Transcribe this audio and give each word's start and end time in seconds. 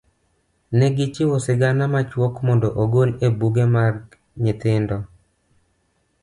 ne 0.77 0.87
gichiwo 0.95 1.35
sigana 1.45 1.83
machuok 1.93 2.33
mondo 2.47 2.67
ogol 2.83 3.09
e 3.25 3.27
buge 3.37 3.65
mag 3.75 3.95
nyithindo. 4.43 4.97